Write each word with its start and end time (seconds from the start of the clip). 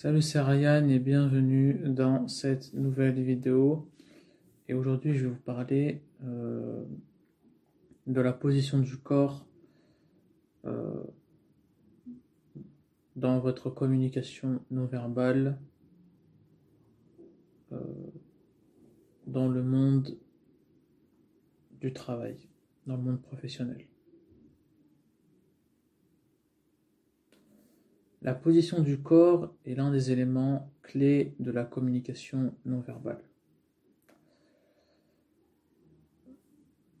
Salut 0.00 0.22
c'est 0.22 0.40
Ryan 0.40 0.88
et 0.90 1.00
bienvenue 1.00 1.74
dans 1.88 2.28
cette 2.28 2.72
nouvelle 2.72 3.20
vidéo. 3.20 3.90
Et 4.68 4.74
aujourd'hui 4.74 5.12
je 5.12 5.24
vais 5.24 5.30
vous 5.32 5.40
parler 5.40 6.04
euh, 6.22 6.84
de 8.06 8.20
la 8.20 8.32
position 8.32 8.78
du 8.78 8.96
corps 8.96 9.44
euh, 10.66 11.02
dans 13.16 13.40
votre 13.40 13.70
communication 13.70 14.60
non 14.70 14.84
verbale 14.84 15.58
euh, 17.72 17.80
dans 19.26 19.48
le 19.48 19.64
monde 19.64 20.16
du 21.80 21.92
travail, 21.92 22.36
dans 22.86 22.94
le 22.94 23.02
monde 23.02 23.20
professionnel. 23.20 23.84
La 28.22 28.34
position 28.34 28.82
du 28.82 29.00
corps 29.00 29.54
est 29.64 29.74
l'un 29.74 29.90
des 29.92 30.10
éléments 30.10 30.72
clés 30.82 31.34
de 31.38 31.52
la 31.52 31.64
communication 31.64 32.54
non 32.64 32.80
verbale. 32.80 33.22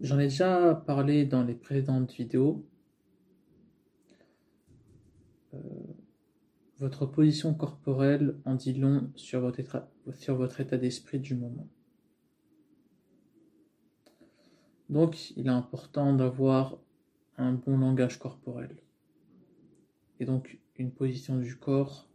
J'en 0.00 0.18
ai 0.18 0.24
déjà 0.24 0.74
parlé 0.74 1.26
dans 1.26 1.42
les 1.42 1.54
précédentes 1.54 2.12
vidéos. 2.12 2.64
Euh, 5.52 5.58
votre 6.78 7.04
position 7.04 7.54
corporelle 7.54 8.38
en 8.46 8.54
dit 8.54 8.72
long 8.72 9.10
sur 9.14 9.40
votre 9.40 9.60
état, 9.60 9.90
sur 10.12 10.36
votre 10.36 10.60
état 10.60 10.78
d'esprit 10.78 11.18
du 11.18 11.34
moment. 11.34 11.68
Donc, 14.88 15.32
il 15.36 15.46
est 15.46 15.50
important 15.50 16.14
d'avoir 16.14 16.78
un 17.36 17.52
bon 17.52 17.76
langage 17.76 18.18
corporel. 18.18 18.76
Et 20.18 20.24
donc, 20.24 20.58
position 20.88 21.36
du 21.36 21.56
corps. 21.56 22.08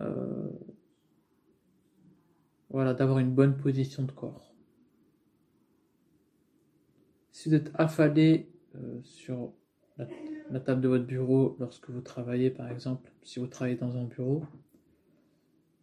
Euh, 0.00 0.50
voilà, 2.70 2.94
d'avoir 2.94 3.18
une 3.20 3.32
bonne 3.32 3.56
position 3.56 4.02
de 4.02 4.12
corps. 4.12 4.52
Si 7.30 7.48
vous 7.48 7.54
êtes 7.54 7.70
affalé 7.74 8.50
euh, 8.74 9.00
sur 9.04 9.52
la, 9.98 10.60
table 10.60 10.80
de 10.80 10.88
votre 10.88 11.04
bureau 11.04 11.56
lorsque 11.60 11.88
vous 11.90 12.00
travaillez, 12.00 12.50
par 12.50 12.70
exemple, 12.70 13.10
si 13.22 13.38
vous 13.38 13.46
travaillez 13.46 13.76
dans 13.76 13.96
un 13.96 14.04
bureau, 14.04 14.44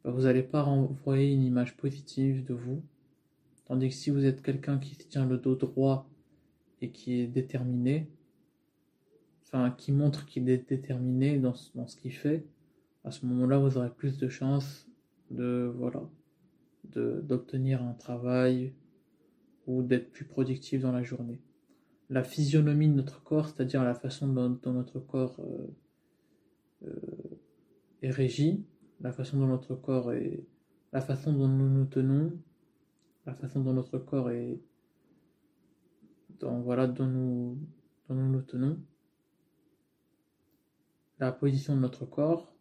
bah, 0.04 0.12
vous 0.12 0.24
n'allez 0.24 0.44
pas 0.44 0.62
renvoyer 0.62 1.32
une 1.32 1.44
image 1.44 1.78
positive 1.78 2.44
de 2.46 2.54
vous. 2.54 2.84
Tandis 3.66 3.90
que 3.90 3.96
si 3.96 4.10
vous 4.10 4.26
êtes 4.26 4.42
quelqu'un 4.42 4.78
qui 4.78 4.96
tient 4.98 5.26
le 5.26 5.38
dos 5.38 5.56
droit 5.56 6.10
et 6.82 6.92
qui 6.92 7.22
est 7.22 7.28
déterminé, 7.28 8.10
qui 9.78 9.92
montre 9.92 10.26
qu'il 10.26 10.50
est 10.50 10.68
déterminé 10.70 11.38
dans, 11.38 11.54
dans 11.76 11.88
ce 11.88 11.96
qu'il 11.96 12.14
fait, 12.14 12.46
à 13.04 13.12
ce 13.12 13.26
moment-là, 13.26 13.58
vous 13.58 13.78
aurez 13.78 13.90
plus 13.90 14.18
de 14.18 14.30
chances 14.30 14.88
de 15.32 15.72
voilà 15.76 16.02
d'obtenir 16.96 17.82
un 17.82 17.94
travail 17.94 18.74
ou 19.66 19.82
d'être 19.84 20.12
plus 20.12 20.26
productif 20.26 20.82
dans 20.82 20.92
la 20.92 21.02
journée. 21.02 21.42
La 22.10 22.24
physionomie 22.24 22.90
de 22.90 22.94
notre 22.94 23.24
corps, 23.24 23.48
c'est-à-dire 23.48 23.84
la 23.84 23.96
façon 23.96 24.28
dont, 24.28 24.60
notre 24.66 25.00
corps 25.00 25.40
euh, 25.40 26.88
euh, 26.88 27.40
est 28.02 28.12
régi, 28.12 28.66
la 29.00 29.12
façon 29.12 29.40
dont 29.40 29.48
notre 29.48 29.76
corps 29.76 30.12
est, 30.12 30.46
la 30.92 31.02
façon 31.02 31.34
dont 31.34 31.48
nous 31.48 31.70
nous 31.70 31.86
tenons, 31.86 32.34
la 33.26 33.34
façon 33.34 33.62
dont 33.62 33.74
notre 33.74 33.98
corps 33.98 34.30
est, 34.30 34.60
voilà, 36.42 36.88
nous, 36.88 37.58
dont 38.10 38.16
nous 38.16 38.30
nous 38.30 38.42
tenons, 38.42 38.78
la 41.24 41.32
position 41.32 41.76
de 41.76 41.80
notre 41.80 42.06
corps 42.06 42.54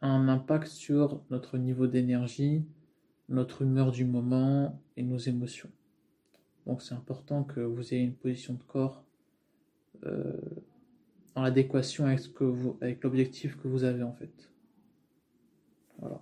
a 0.00 0.08
un 0.08 0.26
impact 0.26 0.66
sur 0.66 1.22
notre 1.30 1.58
niveau 1.58 1.86
d'énergie, 1.86 2.64
notre 3.28 3.62
humeur 3.62 3.92
du 3.92 4.04
moment 4.04 4.82
et 4.96 5.04
nos 5.04 5.18
émotions. 5.18 5.70
Donc 6.66 6.82
c'est 6.82 6.94
important 6.94 7.44
que 7.44 7.60
vous 7.60 7.94
ayez 7.94 8.02
une 8.02 8.16
position 8.16 8.54
de 8.54 8.62
corps 8.64 9.04
euh, 10.06 10.32
en 11.36 11.44
adéquation 11.44 12.06
avec, 12.06 12.22
avec 12.80 13.04
l'objectif 13.04 13.56
que 13.56 13.68
vous 13.68 13.84
avez 13.84 14.02
en 14.02 14.12
fait. 14.12 14.50
Voilà. 15.98 16.20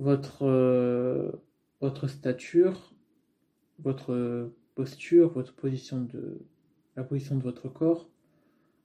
Votre, 0.00 0.42
euh, 0.44 1.30
votre 1.80 2.08
stature, 2.08 2.94
votre 3.78 4.50
posture, 4.74 5.30
votre 5.30 5.54
position 5.54 6.00
de, 6.02 6.40
la 6.96 7.04
position 7.04 7.36
de 7.36 7.42
votre 7.42 7.68
corps 7.68 8.08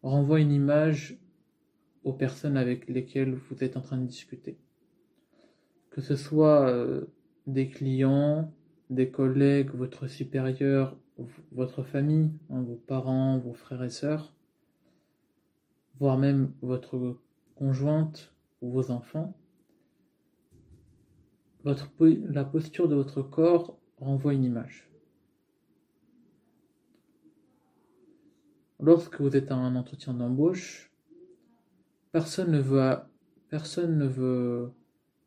renvoie 0.03 0.39
une 0.39 0.51
image 0.51 1.17
aux 2.03 2.13
personnes 2.13 2.57
avec 2.57 2.88
lesquelles 2.88 3.33
vous 3.33 3.63
êtes 3.63 3.77
en 3.77 3.81
train 3.81 3.97
de 3.97 4.05
discuter. 4.05 4.57
Que 5.89 6.01
ce 6.01 6.16
soit 6.16 6.69
euh, 6.69 7.05
des 7.47 7.67
clients, 7.67 8.51
des 8.89 9.09
collègues, 9.09 9.71
votre 9.71 10.07
supérieur, 10.07 10.97
votre 11.51 11.83
famille, 11.83 12.31
hein, 12.49 12.61
vos 12.61 12.75
parents, 12.75 13.39
vos 13.39 13.53
frères 13.53 13.83
et 13.83 13.89
sœurs, 13.89 14.33
voire 15.99 16.17
même 16.17 16.51
votre 16.61 17.17
conjointe 17.55 18.33
ou 18.61 18.72
vos 18.72 18.91
enfants, 18.91 19.33
la 21.63 22.43
posture 22.45 22.87
de 22.87 22.95
votre 22.95 23.23
corps 23.23 23.79
renvoie 23.97 24.33
une 24.33 24.43
image. 24.43 24.87
Lorsque 28.85 29.19
vous 29.19 29.35
êtes 29.35 29.50
à 29.50 29.56
un 29.56 29.75
entretien 29.75 30.13
d'embauche, 30.13 30.91
personne 32.12 32.51
ne 32.51 32.59
veut, 32.59 32.96
personne 33.50 33.97
ne 33.97 34.06
veut 34.06 34.72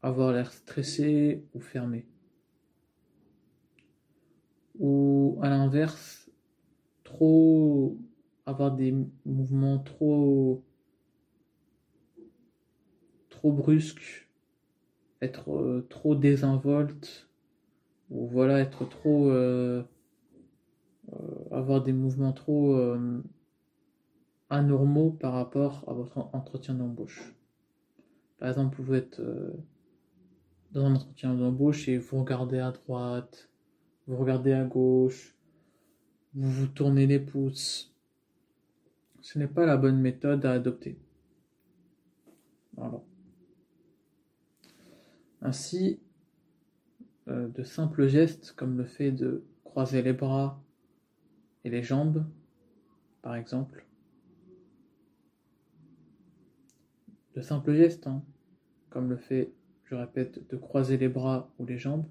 avoir 0.00 0.30
l'air 0.32 0.52
stressé 0.52 1.44
ou 1.54 1.58
fermé. 1.58 2.06
Ou 4.78 5.40
à 5.42 5.48
l'inverse, 5.48 6.30
avoir 8.46 8.76
des 8.76 8.94
mouvements 9.26 9.80
trop 9.80 10.62
trop 13.28 13.50
brusques, 13.50 14.28
être 15.20 15.52
euh, 15.52 15.84
trop 15.90 16.14
désinvolte, 16.14 17.28
ou 18.10 18.28
voilà, 18.28 18.60
être 18.60 18.88
trop 18.88 19.30
euh, 19.30 19.82
euh, 21.12 21.16
avoir 21.50 21.82
des 21.82 21.92
mouvements 21.92 22.32
trop 22.32 22.76
anormaux 24.50 25.10
par 25.10 25.32
rapport 25.34 25.84
à 25.88 25.92
votre 25.92 26.18
entretien 26.32 26.74
d'embauche. 26.74 27.34
Par 28.38 28.48
exemple, 28.48 28.80
vous 28.80 28.94
êtes 28.94 29.20
euh, 29.20 29.52
dans 30.72 30.84
un 30.84 30.94
entretien 30.94 31.34
d'embauche 31.34 31.88
et 31.88 31.98
vous 31.98 32.20
regardez 32.20 32.58
à 32.58 32.70
droite, 32.70 33.50
vous 34.06 34.16
regardez 34.16 34.52
à 34.52 34.64
gauche, 34.64 35.34
vous 36.34 36.50
vous 36.50 36.66
tournez 36.66 37.06
les 37.06 37.18
pouces. 37.18 37.94
Ce 39.20 39.38
n'est 39.38 39.48
pas 39.48 39.66
la 39.66 39.76
bonne 39.76 40.00
méthode 40.00 40.46
à 40.46 40.52
adopter. 40.52 40.98
Voilà. 42.76 43.02
Ainsi, 45.42 46.00
euh, 47.28 47.48
de 47.48 47.62
simples 47.62 48.06
gestes 48.06 48.52
comme 48.52 48.78
le 48.78 48.84
fait 48.84 49.10
de 49.10 49.44
croiser 49.64 50.02
les 50.02 50.12
bras 50.12 50.62
et 51.64 51.70
les 51.70 51.82
jambes, 51.82 52.24
par 53.20 53.34
exemple, 53.34 53.84
De 57.38 57.42
simples 57.42 57.72
gestes, 57.72 58.08
hein, 58.08 58.24
comme 58.90 59.08
le 59.08 59.16
fait, 59.16 59.52
je 59.84 59.94
répète, 59.94 60.50
de 60.50 60.56
croiser 60.56 60.96
les 60.96 61.08
bras 61.08 61.54
ou 61.60 61.66
les 61.66 61.78
jambes, 61.78 62.04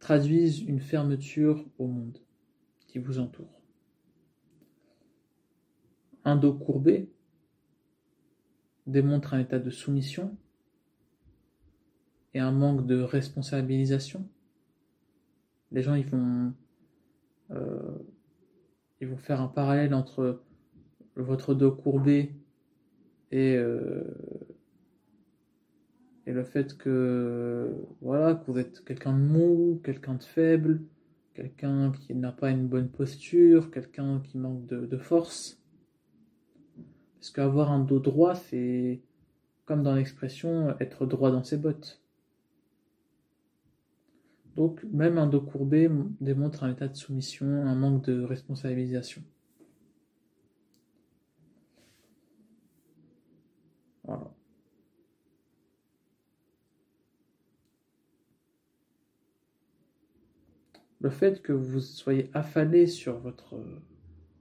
traduisent 0.00 0.62
une 0.62 0.80
fermeture 0.80 1.64
au 1.78 1.86
monde 1.86 2.18
qui 2.88 2.98
vous 2.98 3.20
entoure. 3.20 3.62
Un 6.24 6.34
dos 6.34 6.54
courbé 6.54 7.08
démontre 8.88 9.32
un 9.32 9.38
état 9.38 9.60
de 9.60 9.70
soumission 9.70 10.36
et 12.34 12.40
un 12.40 12.50
manque 12.50 12.88
de 12.88 13.00
responsabilisation. 13.00 14.28
Les 15.70 15.82
gens 15.82 15.94
ils 15.94 16.08
vont, 16.08 16.52
euh, 17.52 17.98
ils 19.00 19.06
vont 19.06 19.18
faire 19.18 19.40
un 19.40 19.46
parallèle 19.46 19.94
entre 19.94 20.42
votre 21.14 21.54
dos 21.54 21.70
courbé 21.70 22.34
et, 23.30 23.56
euh, 23.56 24.04
et 26.26 26.32
le 26.32 26.44
fait 26.44 26.76
que 26.76 27.70
voilà 28.00 28.34
que 28.34 28.50
vous 28.50 28.58
êtes 28.58 28.84
quelqu'un 28.84 29.12
de 29.12 29.22
mou, 29.22 29.80
quelqu'un 29.84 30.14
de 30.14 30.22
faible, 30.22 30.80
quelqu'un 31.34 31.92
qui 31.92 32.14
n'a 32.14 32.32
pas 32.32 32.50
une 32.50 32.66
bonne 32.66 32.88
posture, 32.88 33.70
quelqu'un 33.70 34.20
qui 34.20 34.38
manque 34.38 34.66
de, 34.66 34.96
force. 34.96 35.60
Parce 37.18 37.30
qu'avoir 37.30 37.70
un 37.70 37.80
dos 37.80 37.98
droit, 37.98 38.34
c'est 38.34 39.02
comme 39.66 39.82
dans 39.82 39.94
l'expression 39.94 40.78
être 40.78 41.06
droit 41.06 41.30
dans 41.30 41.42
ses 41.42 41.56
bottes. 41.56 42.00
Donc 44.56 44.84
même 44.92 45.18
un 45.18 45.26
dos 45.26 45.40
courbé 45.40 45.90
démontre 46.20 46.62
un 46.62 46.72
état 46.72 46.86
de 46.86 46.94
soumission, 46.94 47.66
un 47.66 47.74
manque 47.74 48.04
de 48.04 48.22
responsabilisation. 48.22 49.22
Le 61.04 61.10
fait 61.10 61.42
que 61.42 61.52
vous 61.52 61.80
soyez 61.80 62.30
affalé 62.32 62.86
sur 62.86 63.18
votre, 63.18 63.56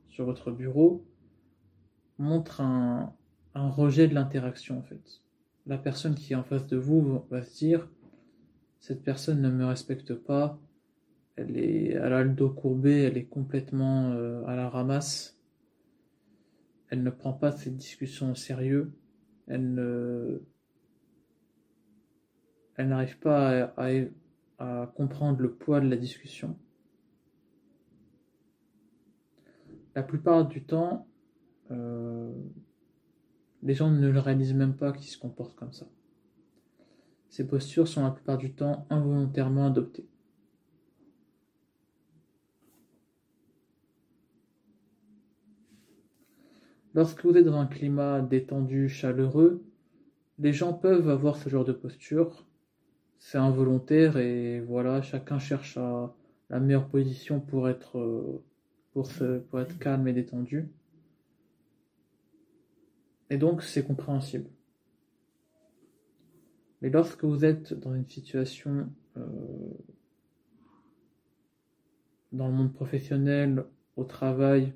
sur 0.07 0.23
votre 0.23 0.49
bureau 0.49 1.05
montre 2.17 2.61
un, 2.61 3.13
un 3.53 3.69
rejet 3.69 4.07
de 4.07 4.13
l'interaction 4.13 4.79
en 4.79 4.81
fait. 4.81 5.21
La 5.65 5.77
personne 5.77 6.15
qui 6.15 6.31
est 6.31 6.37
en 6.37 6.43
face 6.45 6.65
de 6.67 6.77
vous 6.77 7.25
va 7.29 7.43
se 7.43 7.57
dire 7.57 7.89
cette 8.79 9.03
personne 9.03 9.41
ne 9.41 9.49
me 9.49 9.65
respecte 9.65 10.13
pas, 10.13 10.57
elle, 11.35 11.57
est, 11.57 11.89
elle 11.89 12.13
a 12.13 12.23
le 12.23 12.29
dos 12.29 12.49
courbé, 12.49 13.03
elle 13.03 13.17
est 13.17 13.25
complètement 13.25 14.13
euh, 14.13 14.45
à 14.45 14.55
la 14.55 14.69
ramasse, 14.69 15.37
elle 16.87 17.03
ne 17.03 17.09
prend 17.09 17.33
pas 17.33 17.51
cette 17.51 17.75
discussion 17.75 18.31
au 18.31 18.35
sérieux, 18.35 18.93
elle 19.47 19.73
ne, 19.73 20.41
elle 22.77 22.87
n'arrive 22.87 23.19
pas 23.19 23.65
à, 23.75 23.85
à, 23.85 23.91
comprendre 24.95 25.41
le 25.41 25.53
poids 25.53 25.81
de 25.81 25.87
la 25.87 25.97
discussion. 25.97 26.57
La 29.95 30.01
plupart 30.01 30.47
du 30.47 30.63
temps, 30.63 31.07
euh, 31.69 32.33
les 33.61 33.73
gens 33.75 33.91
ne 33.91 34.09
le 34.09 34.19
réalisent 34.19 34.53
même 34.53 34.75
pas 34.75 34.91
qu'ils 34.91 35.09
se 35.09 35.17
comportent 35.17 35.55
comme 35.55 35.73
ça. 35.73 35.87
Ces 37.29 37.47
postures 37.47 37.87
sont 37.87 38.03
la 38.03 38.11
plupart 38.11 38.37
du 38.37 38.53
temps 38.53 38.87
involontairement 38.89 39.67
adoptées. 39.67 40.07
Lorsque 46.95 47.25
vous 47.25 47.35
êtes 47.35 47.45
dans 47.45 47.57
un 47.57 47.65
climat 47.65 48.21
détendu, 48.21 48.87
chaleureux, 48.87 49.63
les 50.37 50.53
gens 50.53 50.73
peuvent 50.73 51.09
avoir 51.09 51.37
ce 51.37 51.49
genre 51.49 51.65
de 51.65 51.71
posture. 51.71 52.45
C'est 53.25 53.37
involontaire 53.37 54.17
et 54.17 54.59
voilà, 54.59 55.01
chacun 55.01 55.39
cherche 55.39 55.77
à 55.77 56.13
la 56.49 56.59
meilleure 56.59 56.89
position 56.89 57.39
pour 57.39 57.69
être, 57.69 58.43
pour, 58.91 59.09
pour 59.49 59.61
être 59.61 59.79
calme 59.79 60.05
et 60.09 60.13
détendu. 60.13 60.69
Et 63.29 63.37
donc 63.37 63.63
c'est 63.63 63.87
compréhensible. 63.87 64.49
Mais 66.81 66.89
lorsque 66.89 67.23
vous 67.23 67.45
êtes 67.45 67.73
dans 67.73 67.95
une 67.95 68.09
situation 68.09 68.89
euh, 69.15 69.21
dans 72.33 72.49
le 72.49 72.53
monde 72.53 72.73
professionnel, 72.73 73.63
au 73.95 74.03
travail, 74.03 74.73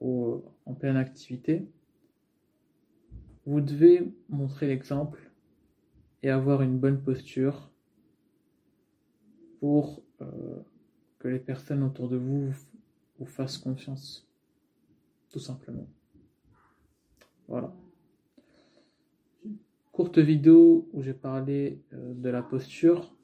en 0.00 0.74
pleine 0.78 0.98
activité, 0.98 1.66
vous 3.46 3.62
devez 3.62 4.14
montrer 4.28 4.66
l'exemple 4.66 5.32
avoir 6.30 6.62
une 6.62 6.78
bonne 6.78 7.02
posture 7.02 7.70
pour 9.60 10.02
euh, 10.20 10.26
que 11.18 11.28
les 11.28 11.38
personnes 11.38 11.82
autour 11.82 12.08
de 12.08 12.16
vous 12.16 12.52
vous 13.18 13.26
fassent 13.26 13.58
confiance, 13.58 14.28
tout 15.30 15.38
simplement. 15.38 15.86
Voilà. 17.48 17.72
Courte 19.92 20.18
vidéo 20.18 20.88
où 20.92 21.02
j'ai 21.02 21.14
parlé 21.14 21.80
euh, 21.92 22.12
de 22.14 22.28
la 22.28 22.42
posture. 22.42 23.14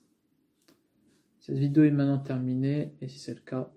Cette 1.38 1.58
vidéo 1.58 1.84
est 1.84 1.90
maintenant 1.90 2.19
terminée 2.19 2.94
et 3.00 3.08
si 3.08 3.19
c'est 3.19 3.34
le 3.34 3.40
cas, 3.40 3.70